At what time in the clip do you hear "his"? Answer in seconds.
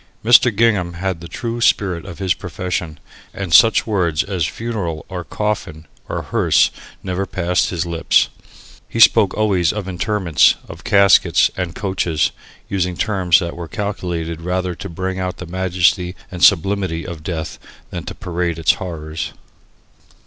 2.17-2.33, 7.69-7.85